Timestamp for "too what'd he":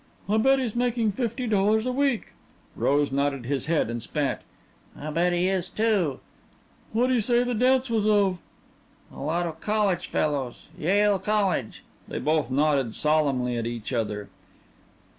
5.69-7.21